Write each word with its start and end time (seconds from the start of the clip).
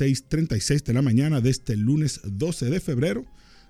6.36 0.00 0.82
de 0.84 0.92
la 0.92 1.00
mañana 1.00 1.40
de 1.40 1.48
este 1.48 1.74
lunes 1.74 2.20
12 2.24 2.68
de 2.68 2.80
febrero. 2.80 3.24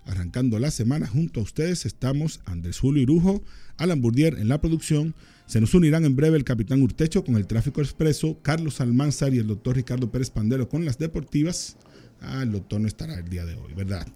Arrancando 0.06 0.58
la 0.58 0.72
semana 0.72 1.06
junto 1.06 1.38
a 1.38 1.42
ustedes 1.44 1.86
estamos 1.86 2.40
Andrés 2.46 2.80
Julio 2.80 3.02
Irujo, 3.02 3.44
Alan 3.76 4.00
Burdier 4.00 4.38
en 4.38 4.48
la 4.48 4.60
producción. 4.60 5.14
Se 5.46 5.60
nos 5.60 5.74
unirán 5.74 6.04
en 6.04 6.16
breve 6.16 6.36
el 6.36 6.42
capitán 6.42 6.82
Urtecho 6.82 7.22
con 7.24 7.36
el 7.36 7.46
tráfico 7.46 7.80
expreso, 7.80 8.40
Carlos 8.42 8.80
Almanzar 8.80 9.34
y 9.34 9.38
el 9.38 9.46
doctor 9.46 9.76
Ricardo 9.76 10.10
Pérez 10.10 10.30
Pandelo 10.30 10.68
con 10.68 10.84
las 10.84 10.98
deportivas. 10.98 11.76
Ah, 12.21 12.43
el 12.43 12.51
doctor 12.51 12.81
no 12.81 12.88
estará 12.88 13.19
el 13.21 13.29
día 13.29 13.45
de 13.45 13.54
hoy, 13.54 13.72
¿verdad? 13.74 14.08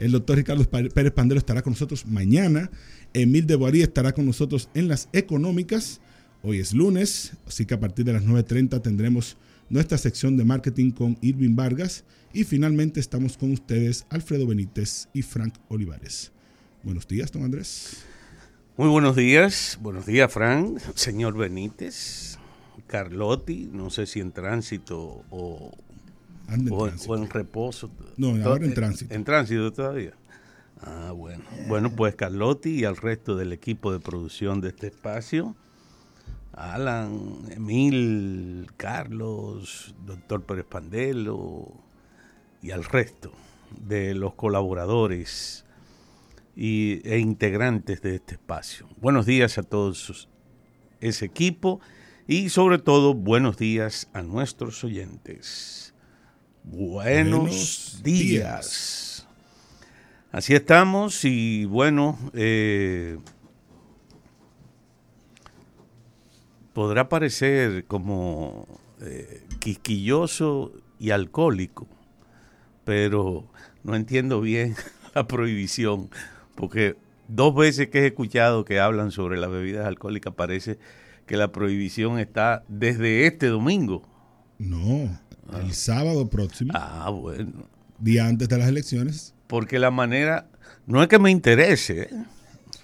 El 0.00 0.10
doctor 0.10 0.38
Ricardo 0.38 0.68
Pérez 0.68 1.12
Pandelo 1.12 1.38
estará 1.38 1.62
con 1.62 1.74
nosotros 1.74 2.06
mañana. 2.06 2.72
Emil 3.14 3.46
de 3.46 3.54
Boarí 3.54 3.82
estará 3.82 4.10
con 4.10 4.26
nosotros 4.26 4.68
en 4.74 4.88
las 4.88 5.08
económicas. 5.12 6.00
Hoy 6.42 6.58
es 6.58 6.72
lunes, 6.72 7.34
así 7.46 7.66
que 7.66 7.74
a 7.74 7.80
partir 7.80 8.04
de 8.04 8.14
las 8.14 8.24
9.30 8.24 8.82
tendremos 8.82 9.36
nuestra 9.72 9.96
sección 9.96 10.36
de 10.36 10.44
marketing 10.44 10.90
con 10.90 11.18
Irving 11.22 11.56
Vargas. 11.56 12.04
Y 12.34 12.44
finalmente 12.44 13.00
estamos 13.00 13.36
con 13.36 13.52
ustedes 13.52 14.06
Alfredo 14.10 14.46
Benítez 14.46 15.08
y 15.12 15.22
Frank 15.22 15.54
Olivares. 15.68 16.30
Buenos 16.82 17.08
días, 17.08 17.32
don 17.32 17.42
Andrés. 17.42 18.04
Muy 18.76 18.88
buenos 18.88 19.16
días. 19.16 19.78
Buenos 19.80 20.06
días, 20.06 20.30
Frank. 20.32 20.78
Señor 20.94 21.36
Benítez. 21.36 22.38
Carlotti, 22.86 23.70
no 23.72 23.88
sé 23.88 24.06
si 24.06 24.20
en 24.20 24.32
tránsito 24.32 25.24
o, 25.30 25.72
o, 26.70 26.88
en 27.16 27.30
reposo. 27.30 27.90
No, 28.18 28.28
ahora 28.44 28.66
en 28.66 28.74
tránsito. 28.74 29.14
En 29.14 29.24
tránsito 29.24 29.72
todavía. 29.72 30.12
Ah, 30.82 31.12
bueno. 31.16 31.44
Bueno, 31.68 31.94
pues 31.94 32.14
Carlotti 32.14 32.80
y 32.80 32.84
al 32.84 32.98
resto 32.98 33.36
del 33.36 33.52
equipo 33.52 33.90
de 33.92 34.00
producción 34.00 34.60
de 34.60 34.68
este 34.68 34.88
espacio, 34.88 35.56
Alan, 36.54 37.40
Emil, 37.50 38.70
Carlos, 38.76 39.94
doctor 40.04 40.44
Pérez 40.44 40.66
Pandelo 40.66 41.72
y 42.60 42.72
al 42.72 42.84
resto 42.84 43.32
de 43.80 44.14
los 44.14 44.34
colaboradores 44.34 45.64
y, 46.54 47.00
e 47.08 47.18
integrantes 47.18 48.02
de 48.02 48.16
este 48.16 48.34
espacio. 48.34 48.86
Buenos 49.00 49.24
días 49.24 49.56
a 49.56 49.62
todos 49.62 50.28
ese 51.00 51.24
equipo 51.24 51.80
y 52.28 52.50
sobre 52.50 52.78
todo 52.78 53.14
buenos 53.14 53.56
días 53.56 54.08
a 54.12 54.22
nuestros 54.22 54.84
oyentes. 54.84 55.94
Buenos, 56.64 58.00
días. 58.04 59.26
Así 60.30 60.54
estamos 60.54 61.24
y 61.24 61.64
bueno, 61.64 62.18
eh, 62.34 63.18
podrá 66.72 67.08
parecer 67.08 67.84
como 67.86 68.66
eh, 69.00 69.44
quisquilloso 69.58 70.72
y 70.98 71.10
alcohólico, 71.10 71.86
pero 72.84 73.50
no 73.82 73.94
entiendo 73.94 74.40
bien 74.40 74.74
la 75.14 75.26
prohibición, 75.26 76.10
porque 76.54 76.96
dos 77.28 77.54
veces 77.54 77.88
que 77.88 78.00
he 78.00 78.06
escuchado 78.06 78.64
que 78.64 78.80
hablan 78.80 79.10
sobre 79.10 79.38
las 79.38 79.50
bebidas 79.50 79.86
alcohólicas 79.86 80.34
parece 80.34 80.78
que 81.26 81.36
la 81.36 81.52
prohibición 81.52 82.18
está 82.18 82.64
desde 82.68 83.26
este 83.26 83.46
domingo. 83.46 84.02
No, 84.58 85.04
el 85.58 85.70
ah. 85.70 85.72
sábado 85.72 86.28
próximo. 86.28 86.72
Ah, 86.74 87.10
bueno. 87.10 87.68
Día 87.98 88.26
antes 88.26 88.48
de 88.48 88.58
las 88.58 88.68
elecciones. 88.68 89.34
Porque 89.46 89.78
la 89.78 89.90
manera, 89.90 90.48
no 90.86 91.02
es 91.02 91.08
que 91.08 91.18
me 91.18 91.30
interese, 91.30 92.02
¿eh? 92.02 92.10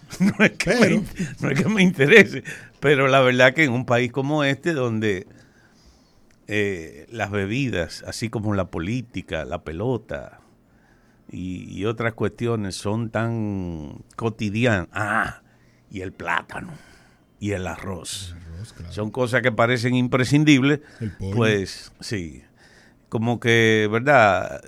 no, 0.21 0.45
es 0.45 0.53
que 0.53 0.75
me, 0.75 1.03
no 1.41 1.51
es 1.51 1.63
que 1.63 1.69
me 1.69 1.83
interese, 1.83 2.43
pero 2.81 3.09
la 3.09 3.21
verdad 3.21 3.55
que 3.55 3.65
en 3.65 3.73
un 3.73 3.85
país 3.85 4.11
como 4.13 4.45
este, 4.45 4.73
donde 4.73 5.27
eh, 6.47 7.07
las 7.11 7.31
bebidas, 7.31 8.03
así 8.07 8.31
como 8.31 8.55
la 8.55 8.71
política, 8.71 9.45
la 9.45 9.63
pelota 9.65 10.41
y, 11.31 11.85
otras 11.85 12.15
cuestiones 12.15 12.75
son 12.75 13.11
tan 13.11 14.03
cotidianas, 14.17 14.89
ah, 14.93 15.43
y 15.91 16.01
el 16.01 16.13
plátano 16.13 16.73
y 17.39 17.51
el 17.51 17.67
arroz, 17.67 18.35
son 18.89 19.11
cosas 19.11 19.43
que 19.43 19.53
parecen 19.53 19.95
imprescindibles, 19.95 20.81
pues 21.35 21.93
sí, 22.01 22.43
como 23.11 23.41
que, 23.41 23.89
¿verdad? 23.91 24.63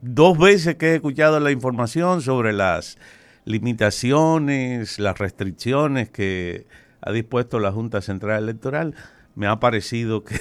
Dos 0.00 0.38
veces 0.38 0.76
que 0.76 0.92
he 0.92 0.94
escuchado 0.96 1.40
la 1.40 1.50
información 1.50 2.22
sobre 2.22 2.52
las 2.52 2.98
limitaciones, 3.44 4.98
las 4.98 5.18
restricciones 5.18 6.10
que 6.10 6.66
ha 7.00 7.12
dispuesto 7.12 7.60
la 7.60 7.72
Junta 7.72 8.00
Central 8.00 8.42
Electoral, 8.42 8.94
me 9.34 9.46
ha 9.46 9.60
parecido 9.60 10.24
que, 10.24 10.40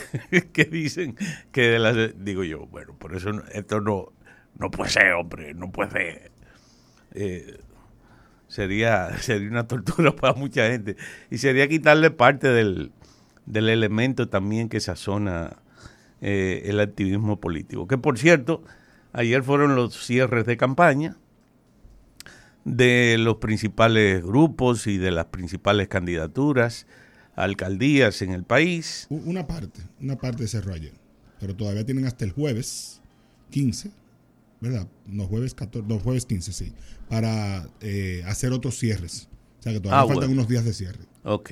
dicen 0.71 1.15
que 1.51 2.13
digo 2.17 2.43
yo, 2.43 2.67
bueno, 2.67 2.95
por 2.97 3.15
eso 3.15 3.31
esto 3.51 3.81
no, 3.81 4.13
no 4.57 4.71
puede 4.71 4.89
ser, 4.91 5.13
hombre, 5.13 5.53
no 5.53 5.71
puede 5.71 5.91
ser. 5.91 6.31
Eh, 7.15 7.59
sería, 8.47 9.17
sería 9.17 9.49
una 9.49 9.67
tortura 9.67 10.11
para 10.15 10.33
mucha 10.33 10.69
gente 10.69 10.95
y 11.29 11.39
sería 11.39 11.67
quitarle 11.67 12.11
parte 12.11 12.47
del, 12.47 12.91
del 13.45 13.69
elemento 13.69 14.29
también 14.29 14.69
que 14.69 14.79
sazona 14.79 15.57
eh, 16.21 16.63
el 16.65 16.79
activismo 16.79 17.39
político. 17.39 17.87
Que 17.87 17.97
por 17.97 18.17
cierto, 18.17 18.63
ayer 19.11 19.43
fueron 19.43 19.75
los 19.75 20.05
cierres 20.05 20.45
de 20.45 20.55
campaña 20.55 21.17
de 22.65 23.17
los 23.19 23.37
principales 23.37 24.23
grupos 24.23 24.87
y 24.87 24.97
de 24.97 25.11
las 25.11 25.25
principales 25.25 25.87
candidaturas 25.87 26.87
alcaldías 27.35 28.21
en 28.21 28.31
el 28.31 28.43
país. 28.43 29.07
Una 29.09 29.47
parte, 29.47 29.81
una 29.99 30.17
parte 30.17 30.47
cerró 30.47 30.73
ayer, 30.73 30.93
pero 31.39 31.55
todavía 31.55 31.85
tienen 31.85 32.05
hasta 32.05 32.25
el 32.25 32.31
jueves 32.31 33.01
15, 33.49 33.91
¿verdad? 34.61 34.87
No, 35.05 35.27
jueves 35.27 35.53
14, 35.53 35.87
no, 35.87 35.99
jueves 35.99 36.25
15, 36.25 36.53
sí, 36.53 36.73
para 37.09 37.67
eh, 37.81 38.23
hacer 38.25 38.53
otros 38.53 38.77
cierres. 38.77 39.29
O 39.59 39.63
sea 39.63 39.73
que 39.73 39.79
todavía 39.79 40.03
ah, 40.03 40.07
faltan 40.07 40.31
unos 40.31 40.47
días 40.47 40.65
de 40.65 40.73
cierre. 40.73 41.05
Ok, 41.23 41.51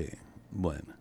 bueno, 0.52 0.94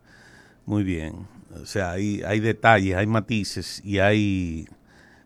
muy 0.65 0.83
bien. 0.83 1.27
O 1.61 1.65
sea, 1.65 1.91
hay, 1.91 2.21
hay 2.23 2.39
detalles, 2.39 2.95
hay 2.95 3.05
matices 3.05 3.81
y 3.83 3.99
hay, 3.99 4.67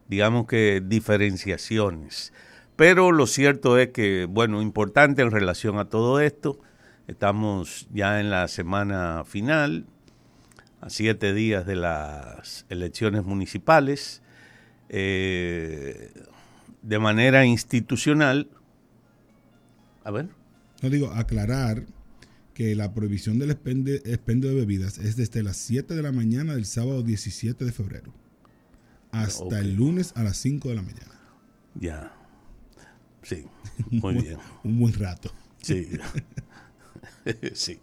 digamos 0.08 0.48
que, 0.48 0.82
diferenciaciones. 0.84 2.34
Pero 2.76 3.12
lo 3.12 3.28
cierto 3.28 3.78
es 3.78 3.90
que, 3.90 4.26
bueno, 4.26 4.62
importante 4.62 5.22
en 5.22 5.32
relación 5.32 5.78
a 5.78 5.86
todo 5.86 6.20
esto, 6.20 6.60
estamos 7.08 7.88
ya 7.94 8.20
en 8.20 8.30
la 8.30 8.48
semana 8.48 9.24
final, 9.26 9.86
a 10.82 10.90
siete 10.90 11.34
días 11.34 11.66
de 11.66 11.76
las 11.76 12.66
elecciones 12.70 13.24
municipales, 13.24 14.22
eh, 14.90 16.12
de 16.82 17.00
manera 17.00 17.46
institucional. 17.46 18.50
A 20.04 20.12
ver. 20.12 20.30
No 20.82 20.90
digo, 20.90 21.12
aclarar 21.12 21.86
que 22.54 22.76
la 22.76 22.94
prohibición 22.94 23.40
del 23.40 23.52
expendio 23.52 24.50
de 24.50 24.56
bebidas 24.56 24.98
es 24.98 25.16
desde 25.16 25.44
las 25.44 25.58
7 25.58 25.94
de 25.94 26.02
la 26.02 26.12
mañana 26.12 26.56
del 26.56 26.66
sábado 26.66 27.04
17 27.04 27.66
de 27.66 27.72
febrero 27.72 28.14
hasta 29.12 29.60
el 29.60 29.76
lunes 29.76 30.14
a 30.16 30.24
las 30.24 30.38
5 30.38 30.70
de 30.70 30.76
la 30.76 30.82
mañana. 30.82 31.20
Ya. 31.76 32.14
Sí, 33.26 33.44
muy 33.90 34.14
bien. 34.14 34.38
Un 34.64 34.80
buen 34.80 34.94
rato. 34.94 35.32
Sí. 35.62 35.90
sí. 37.54 37.80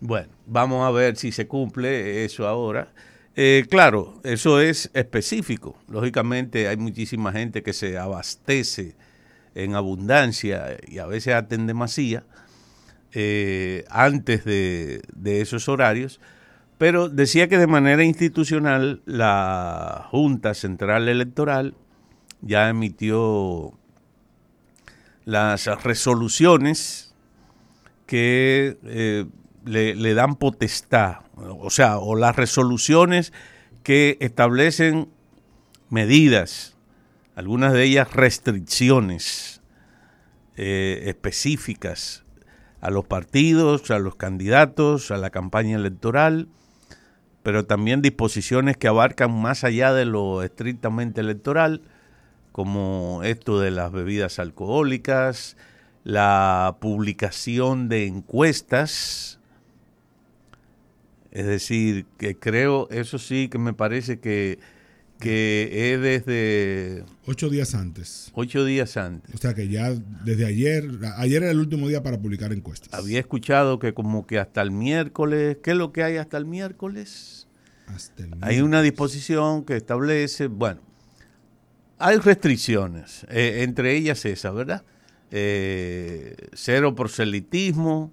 Bueno, 0.00 0.28
vamos 0.46 0.86
a 0.86 0.90
ver 0.90 1.16
si 1.16 1.30
se 1.30 1.46
cumple 1.46 2.24
eso 2.24 2.48
ahora. 2.48 2.92
Eh, 3.36 3.66
claro, 3.68 4.20
eso 4.24 4.60
es 4.60 4.90
específico. 4.94 5.76
Lógicamente 5.88 6.68
hay 6.68 6.78
muchísima 6.78 7.32
gente 7.32 7.62
que 7.62 7.74
se 7.74 7.98
abastece 7.98 8.96
en 9.54 9.74
abundancia 9.74 10.78
y 10.88 10.98
a 10.98 11.06
veces 11.06 11.34
hasta 11.34 11.54
en 11.54 11.66
demasía 11.66 12.24
eh, 13.12 13.84
antes 13.90 14.44
de, 14.44 15.02
de 15.14 15.42
esos 15.42 15.68
horarios. 15.68 16.18
Pero 16.78 17.10
decía 17.10 17.48
que 17.48 17.58
de 17.58 17.66
manera 17.66 18.02
institucional 18.04 19.02
la 19.04 20.08
Junta 20.10 20.54
Central 20.54 21.08
Electoral 21.08 21.74
ya 22.40 22.70
emitió 22.70 23.78
las 25.24 25.66
resoluciones 25.82 27.14
que 28.06 28.78
eh, 28.84 29.24
le, 29.64 30.14
dan 30.14 30.36
potestad, 30.36 31.20
o 31.36 31.70
sea, 31.70 31.98
o 31.98 32.16
las 32.16 32.36
resoluciones 32.36 33.32
que 33.82 34.18
establecen 34.20 35.08
medidas, 35.88 36.76
algunas 37.34 37.72
de 37.72 37.84
ellas 37.84 38.12
restricciones 38.12 39.62
eh, 40.56 41.04
específicas 41.06 42.24
a 42.80 42.90
los 42.90 43.06
partidos, 43.06 43.90
a 43.90 43.98
los 43.98 44.16
candidatos, 44.16 45.10
a 45.10 45.16
la 45.16 45.30
campaña 45.30 45.76
electoral, 45.76 46.48
pero 47.42 47.64
también 47.64 48.02
disposiciones 48.02 48.76
que 48.76 48.88
abarcan 48.88 49.32
más 49.32 49.64
allá 49.64 49.92
de 49.92 50.04
lo 50.04 50.42
estrictamente 50.42 51.20
electoral, 51.20 51.82
como 52.52 53.22
esto 53.24 53.58
de 53.58 53.70
las 53.70 53.90
bebidas 53.90 54.38
alcohólicas, 54.38 55.56
la 56.04 56.76
publicación 56.80 57.88
de 57.88 58.06
encuestas, 58.06 59.38
es 61.30 61.46
decir, 61.46 62.04
que 62.18 62.36
creo, 62.36 62.88
eso 62.90 63.18
sí 63.18 63.48
que 63.48 63.56
me 63.56 63.72
parece 63.72 64.20
que, 64.20 64.58
que 65.18 65.94
es 65.94 66.00
desde... 66.00 67.04
Ocho 67.26 67.48
días 67.48 67.74
antes. 67.74 68.30
Ocho 68.34 68.66
días 68.66 68.98
antes. 68.98 69.34
O 69.34 69.38
sea 69.38 69.54
que 69.54 69.68
ya 69.68 69.90
desde 70.24 70.44
ayer, 70.44 70.90
ayer 71.16 71.42
era 71.42 71.52
el 71.52 71.58
último 71.58 71.88
día 71.88 72.02
para 72.02 72.20
publicar 72.20 72.52
encuestas. 72.52 72.92
Había 72.92 73.18
escuchado 73.18 73.78
que 73.78 73.94
como 73.94 74.26
que 74.26 74.38
hasta 74.38 74.60
el 74.60 74.72
miércoles, 74.72 75.56
¿qué 75.62 75.70
es 75.70 75.76
lo 75.78 75.90
que 75.90 76.02
hay 76.02 76.18
hasta 76.18 76.36
el 76.36 76.44
miércoles? 76.44 77.48
Hasta 77.86 78.24
el 78.24 78.28
miércoles. 78.28 78.48
Hay 78.50 78.60
una 78.60 78.82
disposición 78.82 79.64
que 79.64 79.76
establece, 79.76 80.48
bueno, 80.48 80.82
hay 82.02 82.18
restricciones, 82.18 83.24
eh, 83.30 83.62
entre 83.62 83.94
ellas 83.94 84.24
esa, 84.24 84.50
¿verdad? 84.50 84.82
Eh, 85.30 86.36
cero 86.52 86.94
proselitismo, 86.94 88.12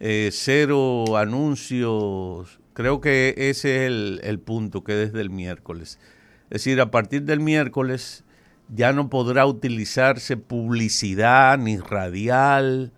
eh, 0.00 0.30
cero 0.32 1.16
anuncios. 1.16 2.58
Creo 2.72 3.00
que 3.00 3.34
ese 3.36 3.86
es 3.86 3.92
el, 4.22 4.40
punto 4.40 4.82
que 4.82 4.94
desde 4.94 5.20
el 5.20 5.30
miércoles. 5.30 5.98
Es 6.44 6.64
decir, 6.64 6.80
a 6.80 6.90
partir 6.90 7.22
del 7.22 7.40
miércoles 7.40 8.24
ya 8.68 8.92
no 8.92 9.08
podrá 9.08 9.46
utilizarse 9.46 10.36
publicidad 10.36 11.56
ni 11.56 11.78
radial, 11.78 12.92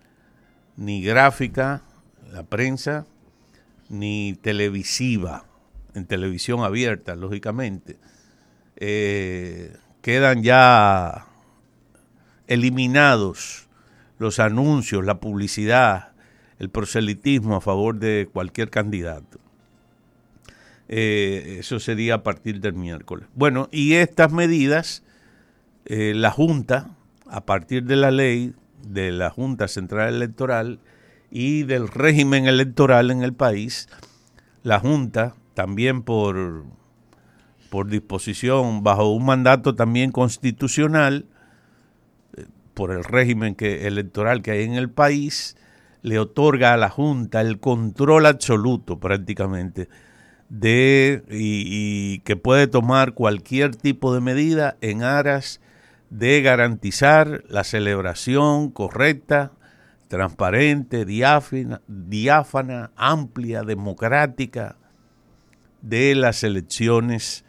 ni 0.75 1.03
gráfica, 1.03 1.83
la 2.31 2.43
prensa, 2.43 3.05
ni 3.89 4.37
televisiva, 4.41 5.45
en 5.93 6.05
televisión 6.05 6.61
abierta, 6.61 7.15
lógicamente. 7.15 7.97
Eh, 8.77 9.75
quedan 10.03 10.43
ya 10.43 11.27
eliminados 12.47 13.69
los 14.19 14.39
anuncios, 14.39 15.03
la 15.05 15.19
publicidad, 15.19 16.11
el 16.59 16.69
proselitismo 16.69 17.55
a 17.55 17.61
favor 17.61 17.97
de 17.97 18.29
cualquier 18.31 18.69
candidato. 18.69 19.39
Eh, 20.89 21.57
eso 21.59 21.79
sería 21.79 22.15
a 22.15 22.23
partir 22.23 22.59
del 22.59 22.73
miércoles. 22.73 23.27
Bueno, 23.33 23.69
y 23.71 23.93
estas 23.93 24.31
medidas, 24.31 25.03
eh, 25.85 26.13
la 26.13 26.31
Junta, 26.31 26.91
a 27.27 27.45
partir 27.45 27.85
de 27.85 27.95
la 27.95 28.11
ley 28.11 28.53
de 28.85 29.13
la 29.13 29.29
Junta 29.29 29.69
Central 29.69 30.13
Electoral 30.13 30.79
y 31.31 31.63
del 31.63 31.87
régimen 31.87 32.45
electoral 32.45 33.09
en 33.09 33.23
el 33.23 33.33
país, 33.33 33.87
la 34.63 34.79
Junta, 34.79 35.35
también 35.53 36.03
por 36.03 36.65
por 37.73 37.87
disposición, 37.87 38.83
bajo 38.83 39.11
un 39.11 39.25
mandato 39.25 39.73
también 39.73 40.11
constitucional, 40.11 41.25
eh, 42.37 42.45
por 42.75 42.91
el 42.91 43.03
régimen 43.03 43.55
que, 43.55 43.87
electoral 43.87 44.43
que 44.43 44.51
hay 44.51 44.63
en 44.65 44.75
el 44.75 44.91
país, 44.91 45.57
le 46.03 46.19
otorga 46.19 46.73
a 46.73 46.77
la 46.77 46.91
Junta 46.91 47.41
el 47.41 47.59
control 47.59 48.27
absoluto 48.27 48.99
prácticamente 48.99 49.89
de 50.49 51.23
y, 51.31 52.19
que 52.19 52.35
puede 52.35 52.67
tomar 52.67 53.15
cualquier 53.15 53.75
tipo 53.75 54.13
de 54.13 54.21
medida 54.21 54.77
en 54.81 55.01
aras 55.01 55.59
de 56.11 56.43
garantizar 56.43 57.43
la 57.49 57.63
celebración 57.63 58.69
correcta, 58.69 59.51
transparente, 60.09 61.05
diáfana, 61.05 61.81
diáfana 61.87 62.91
amplia, 62.95 63.63
democrática 63.63 64.77
de 65.81 66.13
las 66.13 66.43
elecciones 66.43 67.43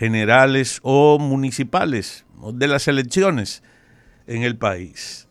generales 0.00 0.80
o 0.82 1.18
municipales 1.18 2.24
de 2.54 2.68
las 2.68 2.88
elecciones 2.88 3.62
en 4.26 4.44
el 4.44 4.56
país. 4.56 5.28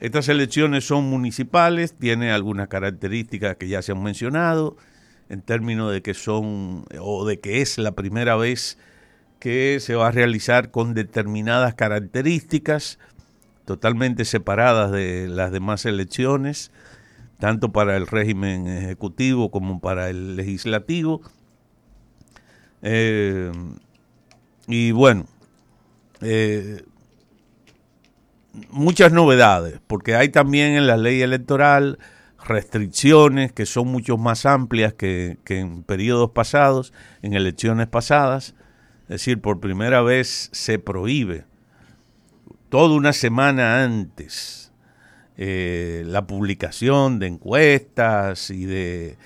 Estas 0.00 0.28
elecciones 0.28 0.84
son 0.84 1.08
municipales, 1.08 1.94
tienen 1.98 2.28
algunas 2.28 2.68
características 2.68 3.56
que 3.56 3.68
ya 3.68 3.80
se 3.80 3.92
han 3.92 4.02
mencionado, 4.02 4.76
en 5.30 5.40
términos 5.40 5.90
de 5.90 6.02
que 6.02 6.12
son 6.12 6.84
o 7.00 7.24
de 7.24 7.40
que 7.40 7.62
es 7.62 7.78
la 7.78 7.92
primera 7.92 8.36
vez 8.36 8.76
que 9.38 9.78
se 9.80 9.94
va 9.94 10.08
a 10.08 10.10
realizar 10.10 10.70
con 10.70 10.92
determinadas 10.92 11.74
características 11.74 12.98
totalmente 13.64 14.26
separadas 14.26 14.92
de 14.92 15.26
las 15.26 15.52
demás 15.52 15.86
elecciones, 15.86 16.70
tanto 17.38 17.72
para 17.72 17.96
el 17.96 18.06
régimen 18.06 18.68
ejecutivo 18.68 19.50
como 19.50 19.80
para 19.80 20.10
el 20.10 20.36
legislativo. 20.36 21.22
Eh, 22.82 23.50
y 24.66 24.92
bueno, 24.92 25.26
eh, 26.20 26.84
muchas 28.70 29.12
novedades, 29.12 29.80
porque 29.86 30.14
hay 30.14 30.28
también 30.28 30.72
en 30.74 30.86
la 30.86 30.96
ley 30.96 31.22
electoral 31.22 31.98
restricciones 32.44 33.52
que 33.52 33.66
son 33.66 33.88
mucho 33.88 34.16
más 34.16 34.46
amplias 34.46 34.94
que, 34.94 35.38
en 35.46 35.82
periodos 35.82 36.30
pasados, 36.30 36.92
en 37.22 37.34
elecciones 37.34 37.86
pasadas. 37.88 38.54
Es 39.04 39.08
decir, 39.08 39.40
por 39.40 39.60
primera 39.60 40.02
vez 40.02 40.48
se 40.52 40.78
prohíbe 40.78 41.44
toda 42.68 42.94
una 42.94 43.12
semana 43.12 43.84
antes 43.84 44.72
eh, 45.36 46.04
la 46.06 46.26
publicación 46.26 47.18
de 47.18 47.26
encuestas 47.26 48.50
y 48.50 48.64
de, 48.64 49.18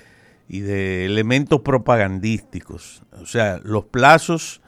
y 0.49 0.59
de 0.59 1.05
elementos 1.05 1.61
propagandísticos. 1.61 3.03
O 3.21 3.25
sea, 3.25 3.59
los 3.63 3.85
plazos 3.85 4.61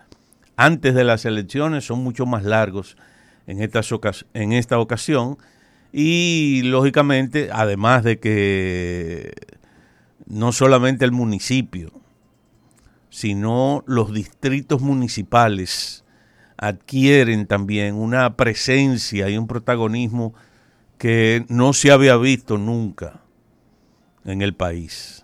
antes 0.59 0.93
de 0.93 1.05
las 1.05 1.23
elecciones 1.23 1.85
son 1.85 2.03
mucho 2.03 2.25
más 2.25 2.43
largos 2.43 2.97
en, 3.47 3.61
esta 3.61 4.77
ocasión 4.77 5.37
y 5.93 6.63
lógicamente, 6.65 7.49
además 7.53 8.03
de 8.03 8.19
que 8.19 9.31
no 10.25 10.51
solamente 10.51 11.05
el 11.05 11.13
municipio, 11.13 11.93
sino 13.09 13.85
los 13.87 14.13
distritos 14.13 14.81
municipales 14.81 16.03
adquieren 16.57 17.47
también 17.47 17.95
una 17.95 18.35
presencia 18.35 19.29
y 19.29 19.37
un 19.37 19.47
protagonismo 19.47 20.33
que 20.97 21.45
no 21.47 21.71
se 21.71 21.89
había 21.89 22.17
visto 22.17 22.57
nunca 22.57 23.21
en 24.25 24.41
el 24.41 24.53
país. 24.53 25.23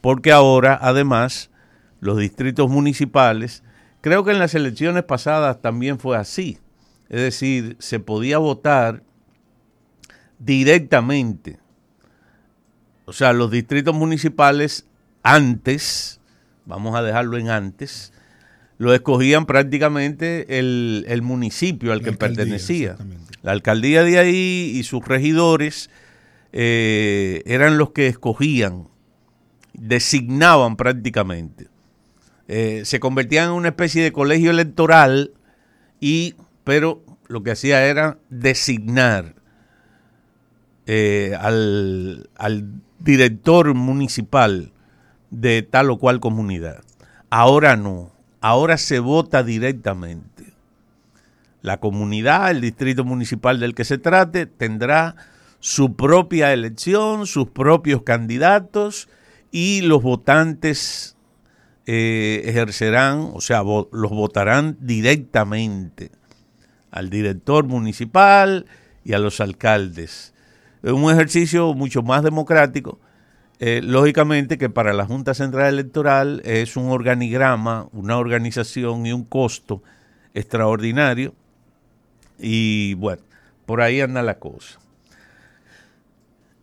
Porque 0.00 0.32
ahora, 0.32 0.76
además, 0.82 1.50
los 2.00 2.18
distritos 2.18 2.68
municipales 2.68 3.62
Creo 4.00 4.24
que 4.24 4.30
en 4.30 4.38
las 4.38 4.54
elecciones 4.54 5.04
pasadas 5.04 5.60
también 5.60 5.98
fue 5.98 6.16
así. 6.16 6.58
Es 7.08 7.20
decir, 7.20 7.76
se 7.78 8.00
podía 8.00 8.38
votar 8.38 9.02
directamente. 10.38 11.58
O 13.06 13.12
sea, 13.12 13.32
los 13.32 13.50
distritos 13.50 13.94
municipales 13.94 14.86
antes, 15.22 16.20
vamos 16.66 16.94
a 16.94 17.02
dejarlo 17.02 17.38
en 17.38 17.48
antes, 17.48 18.12
lo 18.76 18.94
escogían 18.94 19.46
prácticamente 19.46 20.58
el, 20.58 21.20
municipio 21.22 21.92
al 21.92 22.02
que 22.02 22.12
pertenecía. 22.12 22.96
La 23.42 23.52
alcaldía 23.52 24.04
de 24.04 24.18
ahí 24.18 24.72
y 24.74 24.82
sus 24.84 25.04
regidores 25.06 25.90
eh, 26.52 27.42
eran 27.46 27.78
los 27.78 27.90
que 27.90 28.06
escogían, 28.06 28.88
designaban 29.72 30.76
prácticamente. 30.76 31.68
Eh, 32.48 32.82
se 32.86 32.98
convertían 32.98 33.50
en 33.50 33.52
una 33.52 33.68
especie 33.68 34.02
de 34.02 34.10
colegio 34.10 34.50
electoral 34.50 35.32
y 36.00 36.34
pero 36.64 37.02
lo 37.28 37.42
que 37.42 37.50
hacía 37.50 37.84
era 37.84 38.18
designar 38.30 39.34
eh, 40.86 41.36
al, 41.38 42.26
director 42.98 43.74
municipal 43.74 44.72
de 45.30 45.62
tal 45.62 45.90
o 45.90 45.98
cual 45.98 46.20
comunidad. 46.20 46.82
Ahora 47.28 47.76
no, 47.76 48.12
ahora 48.40 48.78
se 48.78 48.98
vota 48.98 49.42
directamente. 49.42 50.54
La 51.60 51.78
comunidad, 51.80 52.50
el 52.50 52.62
distrito 52.62 53.04
municipal 53.04 53.60
del 53.60 53.74
que 53.74 53.84
se 53.84 53.98
trate, 53.98 54.46
tendrá 54.46 55.16
su 55.60 55.94
propia 55.94 56.54
elección, 56.54 57.26
sus 57.26 57.50
propios 57.50 58.02
candidatos 58.02 59.08
y 59.50 59.82
los 59.82 60.02
votantes 60.02 61.17
eh, 61.90 62.42
ejercerán, 62.44 63.30
o 63.32 63.40
sea, 63.40 63.62
los 63.62 64.10
votarán 64.10 64.76
directamente 64.78 66.10
al 66.90 67.08
director 67.08 67.64
municipal 67.64 68.66
y 69.04 69.14
a 69.14 69.18
los 69.18 69.40
alcaldes. 69.40 70.34
Es 70.82 70.92
un 70.92 71.10
ejercicio 71.10 71.72
mucho 71.72 72.02
más 72.02 72.22
democrático. 72.22 73.00
Eh, 73.58 73.80
lógicamente 73.82 74.58
que 74.58 74.68
para 74.68 74.92
la 74.92 75.06
Junta 75.06 75.32
Central 75.32 75.72
Electoral 75.72 76.42
es 76.44 76.76
un 76.76 76.90
organigrama, 76.90 77.88
una 77.92 78.18
organización 78.18 79.06
y 79.06 79.14
un 79.14 79.24
costo 79.24 79.82
extraordinario. 80.34 81.34
Y 82.38 82.92
bueno, 82.94 83.22
por 83.64 83.80
ahí 83.80 84.02
anda 84.02 84.20
la 84.20 84.38
cosa. 84.38 84.78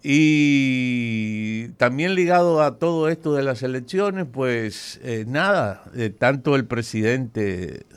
Y 0.07 1.69
también 1.77 2.13
ligado 2.13 2.61
a 2.61 2.77
todo 2.77 3.09
esto 3.09 3.33
de 3.33 3.41
las 3.41 3.63
elecciones, 3.63 4.27
pues 4.31 4.99
eh, 5.01 5.25
nada, 5.27 5.81
eh, 5.95 6.11
tanto 6.11 6.55
el 6.55 6.65
presidente 6.65 7.87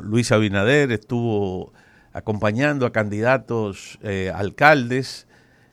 Luis 0.00 0.32
Abinader 0.32 0.90
estuvo 0.90 1.72
acompañando 2.12 2.86
a 2.86 2.92
candidatos 2.92 4.00
eh, 4.02 4.32
alcaldes 4.34 5.28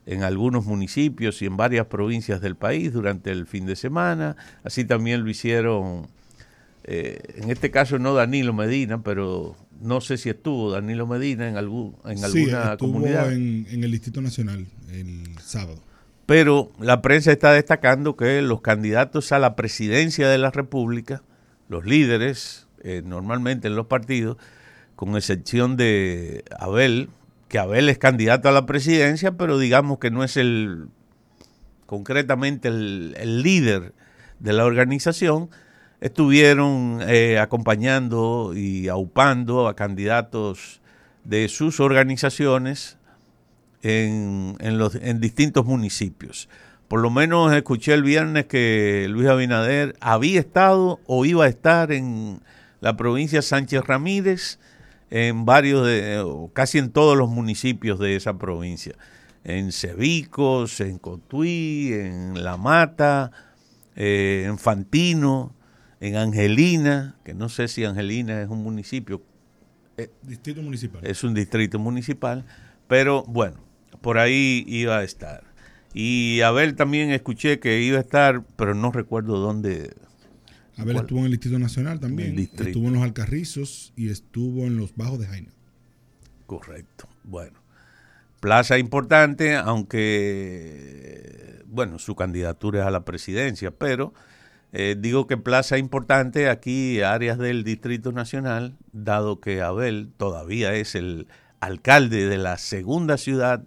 en 0.05 0.21
algunos 0.21 0.65
municipios 0.65 1.41
y 1.41 1.47
en 1.47 1.57
varias 1.57 1.87
provincias 1.87 2.41
del 2.41 2.55
país 2.55 2.93
durante 2.93 3.31
el 3.31 3.47
fin 3.47 3.65
de 3.65 3.75
semana. 3.75 4.35
Así 4.63 4.85
también 4.85 5.23
lo 5.23 5.31
hicieron 5.31 6.05
eh, 6.83 7.19
en 7.37 7.51
este 7.51 7.71
caso 7.71 7.99
no 7.99 8.13
Danilo 8.13 8.53
Medina, 8.53 9.03
pero 9.03 9.55
no 9.79 10.01
sé 10.01 10.17
si 10.17 10.29
estuvo 10.29 10.71
Danilo 10.71 11.07
Medina 11.07 11.47
en, 11.47 11.57
algún, 11.57 11.95
en 12.05 12.17
sí, 12.17 12.23
alguna 12.23 12.73
estuvo 12.73 12.93
comunidad. 12.93 13.31
En, 13.31 13.67
en 13.69 13.83
el 13.83 13.91
Distrito 13.91 14.21
Nacional 14.21 14.67
el 14.91 15.23
sábado. 15.39 15.81
Pero 16.25 16.71
la 16.79 17.01
prensa 17.01 17.31
está 17.31 17.51
destacando 17.51 18.15
que 18.15 18.41
los 18.41 18.61
candidatos 18.61 19.31
a 19.31 19.39
la 19.39 19.55
presidencia 19.55 20.29
de 20.29 20.37
la 20.37 20.51
República, 20.51 21.23
los 21.67 21.85
líderes, 21.85 22.67
eh, 22.83 23.01
normalmente 23.03 23.67
en 23.67 23.75
los 23.75 23.87
partidos, 23.87 24.37
con 24.95 25.15
excepción 25.17 25.77
de 25.77 26.43
Abel, 26.57 27.09
que 27.47 27.59
Abel 27.59 27.89
es 27.89 27.97
candidato 27.97 28.49
a 28.49 28.51
la 28.51 28.65
presidencia, 28.65 29.33
pero 29.33 29.59
digamos 29.59 29.99
que 29.99 30.09
no 30.11 30.23
es 30.23 30.37
el 30.37 30.87
concretamente 31.85 32.69
el, 32.69 33.15
el 33.19 33.41
líder 33.41 33.93
de 34.39 34.53
la 34.53 34.63
organización, 34.63 35.49
estuvieron 36.01 36.99
eh, 37.07 37.37
acompañando 37.39 38.53
y 38.55 38.89
aupando 38.89 39.67
a 39.67 39.75
candidatos 39.75 40.81
de 41.23 41.47
sus 41.47 41.79
organizaciones 41.79 42.97
en, 43.83 44.57
en, 44.59 44.77
los, 44.79 44.95
en 44.95 45.19
distintos 45.19 45.65
municipios. 45.65 46.49
Por 46.87 46.99
lo 46.99 47.09
menos 47.09 47.53
escuché 47.53 47.93
el 47.93 48.03
viernes 48.03 48.47
que 48.47 49.07
Luis 49.09 49.29
Abinader 49.29 49.95
había 50.01 50.39
estado 50.39 50.99
o 51.05 51.23
iba 51.23 51.45
a 51.45 51.47
estar 51.47 51.91
en 51.91 52.41
la 52.81 52.97
provincia 52.97 53.41
Sánchez 53.41 53.83
Ramírez, 53.85 54.59
en 55.11 55.45
varios, 55.45 55.85
de, 55.85 56.25
casi 56.53 56.79
en 56.79 56.89
todos 56.89 57.15
los 57.17 57.29
municipios 57.29 57.99
de 57.99 58.15
esa 58.15 58.37
provincia, 58.37 58.95
en 59.43 59.71
Cebicos, 59.71 60.81
en 60.81 60.97
Cotuí, 60.97 61.93
en 61.93 62.43
La 62.43 62.57
Mata, 62.57 63.31
eh, 63.95 64.45
en 64.47 64.57
Fantino, 64.57 65.53
en 66.01 66.15
Angelina, 66.17 67.15
que 67.23 67.33
no 67.35 67.47
sé 67.47 67.67
si 67.67 67.85
Angelina 67.85 68.41
es 68.41 68.49
un 68.49 68.63
municipio. 68.63 69.21
Eh, 69.97 70.09
distrito 70.23 70.61
municipal. 70.63 71.05
Es 71.05 71.23
un 71.23 71.35
distrito 71.35 71.77
municipal, 71.77 72.43
pero 72.87 73.23
bueno, 73.23 73.57
por 74.01 74.17
ahí 74.17 74.65
iba 74.67 74.97
a 74.97 75.03
estar. 75.03 75.43
Y 75.93 76.41
Abel 76.41 76.75
también 76.75 77.11
escuché 77.11 77.59
que 77.59 77.81
iba 77.81 77.99
a 77.99 78.01
estar, 78.01 78.43
pero 78.55 78.73
no 78.73 78.91
recuerdo 78.91 79.37
dónde. 79.37 79.95
Abel 80.75 80.97
estuvo 80.97 81.19
en 81.19 81.25
el 81.25 81.31
Distrito 81.31 81.59
Nacional 81.59 81.99
también. 81.99 82.39
Estuvo 82.39 82.87
en 82.87 82.93
los 82.95 83.03
Alcarrizos 83.03 83.93
y 83.95 84.09
estuvo 84.09 84.65
en 84.65 84.77
los 84.77 84.95
Bajos 84.95 85.19
de 85.19 85.27
Jaina. 85.27 85.51
Correcto. 86.47 87.07
Bueno, 87.23 87.59
plaza 88.39 88.79
importante, 88.79 89.55
aunque, 89.55 90.01
bueno, 91.67 91.99
su 91.99 92.15
candidatura 92.15 92.81
es 92.81 92.87
a 92.87 92.91
la 92.91 93.05
presidencia, 93.05 93.69
pero 93.69 94.13
eh, 94.73 94.95
digo 94.97 95.27
que 95.27 95.35
plaza 95.37 95.77
importante 95.77 96.49
aquí, 96.49 97.01
áreas 97.01 97.37
del 97.37 97.63
Distrito 97.63 98.11
Nacional, 98.13 98.77
dado 98.93 99.41
que 99.41 99.61
Abel 99.61 100.11
todavía 100.15 100.73
es 100.73 100.95
el 100.95 101.27
alcalde 101.59 102.27
de 102.27 102.37
la 102.37 102.57
segunda 102.57 103.17
ciudad 103.17 103.63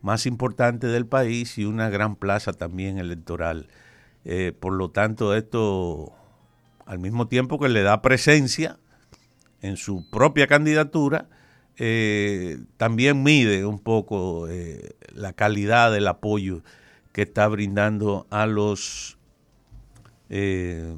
más 0.00 0.24
importante 0.24 0.86
del 0.86 1.06
país 1.06 1.58
y 1.58 1.66
una 1.66 1.90
gran 1.90 2.16
plaza 2.16 2.54
también 2.54 2.96
electoral. 2.96 3.68
Eh, 4.24 4.52
por 4.58 4.72
lo 4.72 4.90
tanto, 4.90 5.34
esto, 5.34 6.14
al 6.86 6.98
mismo 6.98 7.28
tiempo 7.28 7.58
que 7.58 7.68
le 7.68 7.82
da 7.82 8.00
presencia 8.00 8.78
en 9.60 9.76
su 9.76 10.08
propia 10.10 10.46
candidatura, 10.46 11.28
eh, 11.76 12.60
también 12.78 13.22
mide 13.22 13.66
un 13.66 13.78
poco 13.78 14.48
la 15.14 15.34
calidad 15.34 15.92
del 15.92 16.08
apoyo 16.08 16.62
que 17.12 17.22
está 17.22 17.46
brindando 17.48 18.26
a 18.30 18.46
los 18.46 19.19
eh, 20.30 20.96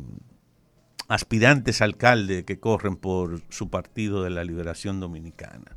aspirantes 1.09 1.83
alcaldes 1.83 2.45
que 2.45 2.61
corren 2.61 2.97
por 2.97 3.41
su 3.49 3.71
partido 3.71 4.23
de 4.23 4.31
la 4.31 4.45
Liberación 4.45 5.01
Dominicana. 5.01 5.77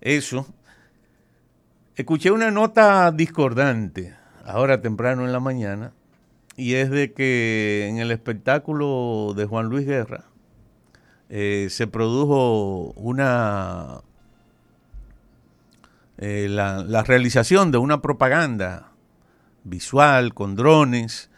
Eso 0.00 0.46
Escuché 1.94 2.30
una 2.30 2.50
nota 2.50 3.12
discordante 3.12 4.16
ahora 4.46 4.80
temprano 4.80 5.26
en 5.26 5.32
la 5.32 5.40
mañana 5.40 5.92
y 6.56 6.74
es 6.74 6.88
de 6.88 7.12
que 7.12 7.86
en 7.86 7.98
el 7.98 8.10
espectáculo 8.10 9.34
de 9.36 9.44
Juan 9.44 9.66
Luis 9.66 9.86
Guerra 9.86 10.24
eh, 11.28 11.66
se 11.68 11.86
produjo 11.86 12.92
una 12.96 14.00
eh, 16.16 16.46
la, 16.48 17.02
realización 17.02 17.72
de 17.72 17.78
una 17.78 18.00
propaganda 18.00 18.92
visual 19.62 20.32
con 20.32 20.56
drones 20.56 21.30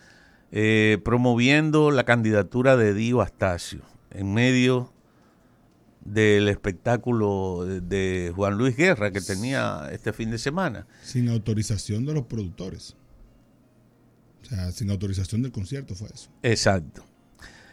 eh, 0.57 0.99
promoviendo 1.05 1.91
la 1.91 2.05
candidatura 2.05 2.77
de 2.77 2.95
Dio 2.95 3.21
Astacio 3.21 3.81
en 4.13 4.33
medio 4.33 4.93
del 6.05 6.49
espectáculo 6.49 7.65
de 7.67 8.33
Juan 8.37 8.57
Luis 8.57 8.77
Guerra 8.77 9.11
que 9.11 9.21
tenía 9.21 9.89
este 9.91 10.13
fin 10.13 10.31
de 10.31 10.39
semana. 10.39 10.87
Sin 11.03 11.29
autorización 11.29 12.07
de 12.07 12.15
los 12.15 12.27
productores. 12.27 12.95
O 14.43 14.45
sea, 14.45 14.71
sin 14.71 14.91
autorización 14.91 15.43
del 15.43 15.51
concierto 15.51 15.97
fue 15.97 16.07
eso. 16.15 16.31
Exacto. 16.45 17.05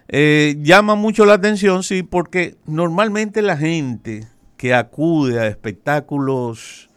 Eh, 0.08 0.58
llama 0.64 0.96
mucho 0.96 1.24
la 1.26 1.36
atención, 1.36 1.84
sí, 1.84 2.02
porque 2.02 2.56
normalmente 2.66 3.44
la 3.44 3.58
gente 3.58 4.28
que 4.58 4.74
acude 4.74 5.40
a 5.40 5.46
espectáculos 5.46 6.90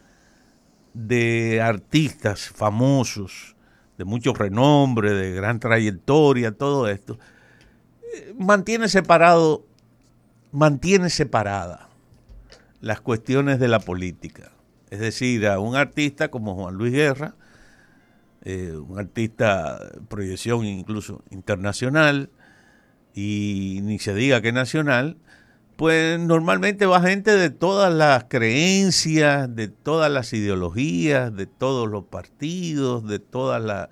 de 0.94 1.60
artistas 1.60 2.48
famosos, 2.48 3.53
de 3.98 4.04
mucho 4.04 4.34
renombre, 4.34 5.12
de 5.12 5.32
gran 5.32 5.60
trayectoria, 5.60 6.52
todo 6.52 6.88
esto, 6.88 7.18
mantiene 8.38 8.88
separado 8.88 9.64
mantiene 10.54 11.10
separada 11.10 11.88
las 12.80 13.00
cuestiones 13.00 13.58
de 13.58 13.66
la 13.66 13.80
política. 13.80 14.52
Es 14.90 15.00
decir, 15.00 15.48
a 15.48 15.58
un 15.58 15.74
artista 15.74 16.30
como 16.30 16.54
Juan 16.54 16.76
Luis 16.76 16.92
Guerra, 16.92 17.34
eh, 18.44 18.72
un 18.76 18.96
artista 18.98 19.80
proyección 20.08 20.64
incluso 20.64 21.24
internacional, 21.30 22.30
y 23.14 23.80
ni 23.82 23.98
se 23.98 24.14
diga 24.14 24.42
que 24.42 24.52
nacional, 24.52 25.16
pues 25.76 26.20
normalmente 26.20 26.86
va 26.86 27.00
gente 27.00 27.36
de 27.36 27.50
todas 27.50 27.92
las 27.92 28.24
creencias, 28.24 29.54
de 29.54 29.68
todas 29.68 30.10
las 30.10 30.32
ideologías, 30.32 31.34
de 31.34 31.46
todos 31.46 31.88
los 31.90 32.04
partidos, 32.04 33.06
de 33.06 33.18
todas 33.18 33.88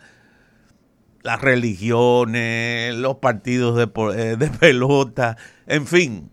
las 1.23 1.41
religiones, 1.41 2.95
los 2.95 3.17
partidos 3.17 3.77
de, 3.77 3.91
eh, 4.15 4.37
de 4.37 4.49
pelota, 4.61 5.37
en 5.67 5.87
fin, 5.87 6.31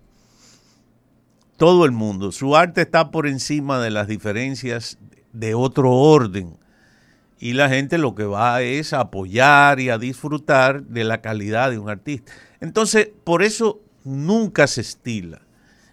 todo 1.57 1.85
el 1.85 1.91
mundo. 1.91 2.31
Su 2.31 2.55
arte 2.55 2.81
está 2.81 3.11
por 3.11 3.27
encima 3.27 3.79
de 3.79 3.89
las 3.89 4.07
diferencias 4.07 4.97
de 5.33 5.55
otro 5.55 5.91
orden. 5.91 6.57
Y 7.39 7.53
la 7.53 7.69
gente 7.69 7.97
lo 7.97 8.15
que 8.15 8.25
va 8.25 8.61
es 8.61 8.93
a 8.93 9.01
apoyar 9.01 9.79
y 9.79 9.89
a 9.89 9.97
disfrutar 9.97 10.83
de 10.83 11.05
la 11.05 11.21
calidad 11.21 11.71
de 11.71 11.79
un 11.79 11.89
artista. 11.89 12.31
Entonces, 12.59 13.09
por 13.23 13.43
eso 13.43 13.81
nunca 14.09 14.67
se 14.67 14.81
estila. 14.81 15.41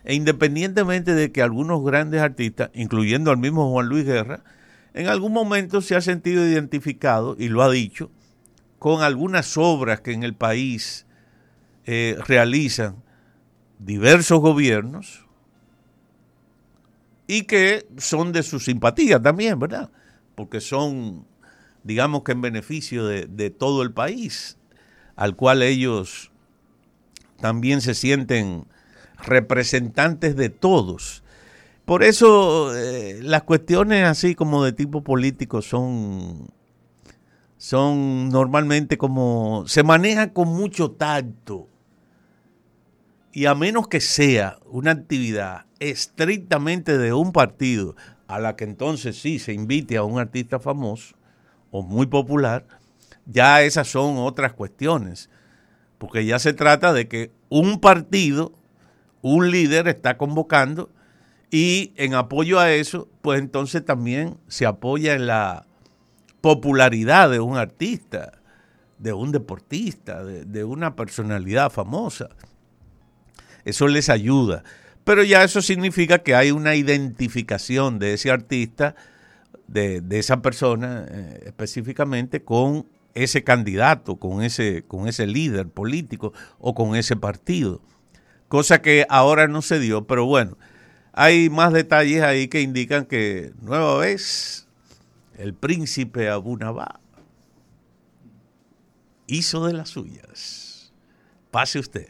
E 0.04 0.14
independientemente 0.14 1.14
de 1.14 1.32
que 1.32 1.42
algunos 1.42 1.84
grandes 1.84 2.20
artistas, 2.20 2.70
incluyendo 2.74 3.30
al 3.30 3.38
mismo 3.38 3.70
Juan 3.70 3.88
Luis 3.88 4.04
Guerra, 4.04 4.42
en 4.94 5.08
algún 5.08 5.32
momento 5.32 5.80
se 5.80 5.96
ha 5.96 6.00
sentido 6.00 6.46
identificado, 6.46 7.36
y 7.38 7.48
lo 7.48 7.62
ha 7.62 7.70
dicho, 7.70 8.10
con 8.78 9.02
algunas 9.02 9.56
obras 9.56 10.00
que 10.00 10.12
en 10.12 10.22
el 10.22 10.34
país 10.34 11.06
eh, 11.84 12.16
realizan 12.26 13.02
diversos 13.78 14.40
gobiernos, 14.40 15.26
y 17.26 17.42
que 17.42 17.86
son 17.96 18.32
de 18.32 18.42
su 18.44 18.60
simpatía 18.60 19.20
también, 19.20 19.58
¿verdad? 19.58 19.90
Porque 20.36 20.60
son, 20.60 21.26
digamos 21.82 22.22
que 22.22 22.32
en 22.32 22.40
beneficio 22.40 23.06
de, 23.06 23.26
de 23.26 23.50
todo 23.50 23.82
el 23.82 23.92
país, 23.92 24.56
al 25.16 25.34
cual 25.34 25.62
ellos 25.62 26.30
también 27.40 27.80
se 27.80 27.94
sienten 27.94 28.66
representantes 29.24 30.36
de 30.36 30.48
todos. 30.48 31.22
Por 31.84 32.02
eso 32.02 32.76
eh, 32.76 33.20
las 33.22 33.44
cuestiones 33.44 34.04
así 34.04 34.34
como 34.34 34.64
de 34.64 34.72
tipo 34.72 35.04
político 35.04 35.62
son, 35.62 36.48
son 37.56 38.28
normalmente 38.28 38.98
como, 38.98 39.64
se 39.66 39.82
manejan 39.82 40.30
con 40.30 40.48
mucho 40.48 40.90
tacto. 40.90 41.68
Y 43.32 43.46
a 43.46 43.54
menos 43.54 43.86
que 43.86 44.00
sea 44.00 44.58
una 44.64 44.92
actividad 44.92 45.66
estrictamente 45.78 46.96
de 46.98 47.12
un 47.12 47.32
partido, 47.32 47.94
a 48.26 48.40
la 48.40 48.56
que 48.56 48.64
entonces 48.64 49.20
sí 49.20 49.38
se 49.38 49.52
invite 49.52 49.96
a 49.96 50.02
un 50.02 50.18
artista 50.18 50.58
famoso 50.58 51.14
o 51.70 51.82
muy 51.82 52.06
popular, 52.06 52.66
ya 53.26 53.62
esas 53.62 53.88
son 53.88 54.16
otras 54.18 54.52
cuestiones. 54.54 55.28
Porque 55.98 56.24
ya 56.24 56.38
se 56.38 56.52
trata 56.52 56.92
de 56.92 57.08
que 57.08 57.32
un 57.48 57.80
partido, 57.80 58.52
un 59.22 59.50
líder 59.50 59.88
está 59.88 60.18
convocando 60.18 60.90
y 61.50 61.92
en 61.96 62.14
apoyo 62.14 62.58
a 62.58 62.72
eso, 62.72 63.08
pues 63.22 63.40
entonces 63.40 63.84
también 63.84 64.36
se 64.48 64.66
apoya 64.66 65.14
en 65.14 65.26
la 65.26 65.66
popularidad 66.40 67.30
de 67.30 67.40
un 67.40 67.56
artista, 67.56 68.32
de 68.98 69.12
un 69.12 69.32
deportista, 69.32 70.24
de, 70.24 70.64
una 70.64 70.96
personalidad 70.96 71.70
famosa. 71.70 72.28
eso 73.64 73.88
les 73.88 74.08
ayuda. 74.08 74.64
Pero 75.04 75.22
ya 75.22 75.44
eso 75.44 75.62
significa 75.62 76.18
que 76.18 76.34
hay 76.34 76.50
una 76.50 76.74
identificación 76.74 77.98
de 77.98 78.14
ese 78.14 78.30
artista, 78.30 78.96
de, 79.68 80.02
esa 80.10 80.42
persona 80.42 81.06
eh, 81.08 81.42
específicamente, 81.46 82.42
con 82.42 82.86
ese 83.16 83.42
candidato, 83.42 84.16
con 84.16 84.42
ese, 84.42 84.84
con 84.86 85.08
ese 85.08 85.26
líder 85.26 85.68
político 85.68 86.32
o 86.58 86.74
con 86.74 86.94
ese 86.94 87.16
partido. 87.16 87.80
Cosa 88.48 88.82
que 88.82 89.06
ahora 89.08 89.48
no 89.48 89.62
se 89.62 89.80
dio, 89.80 90.06
pero 90.06 90.26
bueno, 90.26 90.58
hay 91.12 91.48
más 91.48 91.72
detalles 91.72 92.22
ahí 92.22 92.48
que 92.48 92.60
indican 92.60 93.06
que 93.06 93.52
nueva 93.62 93.96
vez 93.96 94.68
el 95.38 95.54
príncipe 95.54 96.28
Abunabá 96.28 97.00
hizo 99.26 99.66
de 99.66 99.72
las 99.72 99.88
suyas. 99.88 100.92
Pase 101.50 101.78
usted. 101.78 102.08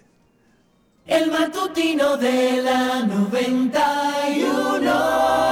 El 1.06 1.30
matutino 1.30 2.16
de 2.16 2.62
la 2.62 3.04
91. 3.04 5.46